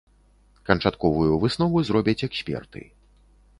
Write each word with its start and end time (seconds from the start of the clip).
Канчатковую 0.69 1.37
выснову 1.45 1.85
зробяць 1.91 2.25
эксперты. 2.31 2.85